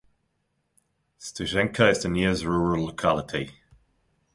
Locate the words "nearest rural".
2.09-2.85